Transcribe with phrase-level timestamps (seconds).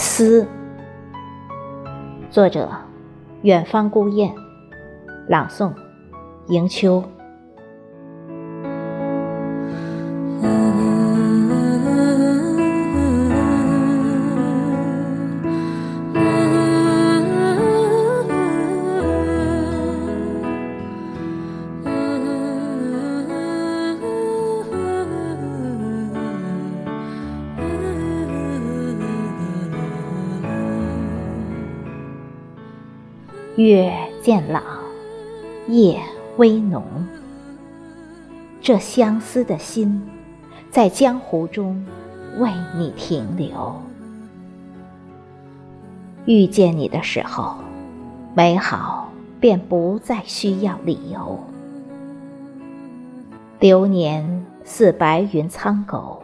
[0.00, 0.46] 思。
[2.30, 2.70] 作者：
[3.42, 4.34] 远方孤雁，
[5.28, 5.74] 朗诵：
[6.48, 7.04] 迎秋。
[33.56, 34.62] 月渐朗，
[35.66, 36.00] 夜
[36.36, 36.84] 微浓。
[38.60, 40.08] 这相思的心，
[40.70, 41.84] 在江湖中
[42.38, 43.74] 为你停留。
[46.26, 47.56] 遇见你的时候，
[48.34, 49.10] 美好
[49.40, 51.40] 便不再需要理由。
[53.58, 56.22] 流年似白云苍狗，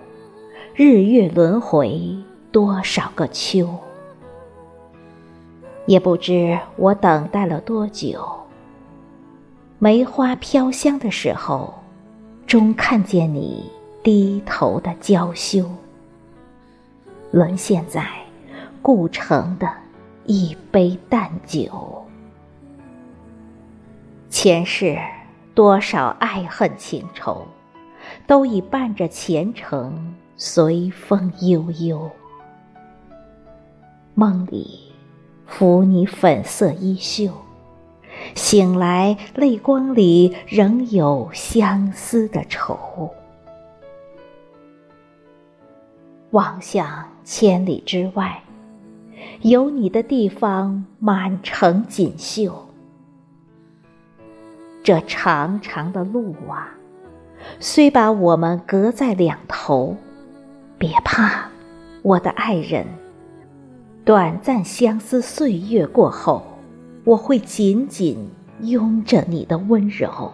[0.75, 2.17] 日月轮回
[2.53, 3.69] 多少个秋。
[5.87, 8.25] 也不知我等待了多久。
[9.79, 11.75] 梅花飘香的时候，
[12.47, 13.71] 终看见你
[14.03, 15.69] 低头的娇羞，
[17.31, 18.07] 沦陷在
[18.83, 19.71] 故城的
[20.25, 22.05] 一杯淡酒。
[24.31, 24.99] 前世
[25.55, 27.47] 多少爱恨情仇，
[28.27, 32.11] 都已伴着前程随风悠悠。
[34.15, 34.86] 梦里。
[35.57, 37.31] 抚你粉色衣袖，
[38.35, 43.11] 醒来泪光里仍有相思的愁。
[46.33, 48.43] 望向千里之外，
[49.41, 52.67] 有你的地方满城锦绣。
[54.83, 56.69] 这长长的路啊，
[57.61, 59.97] 虽把我们隔在两头，
[60.77, 61.49] 别怕，
[62.03, 62.87] 我的爱人。
[64.07, 66.41] 短暂相思岁月过后，
[67.03, 68.31] 我会紧紧
[68.61, 70.33] 拥着你的温柔。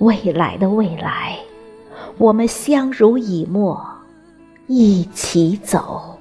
[0.00, 1.38] 未来的未来，
[2.18, 3.80] 我们相濡以沫，
[4.66, 6.18] 一起走。